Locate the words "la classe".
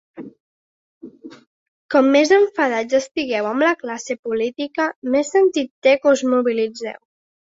3.67-4.17